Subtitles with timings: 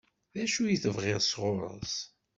[0.33, 1.93] D acu i tebɣiḍ sɣur-s?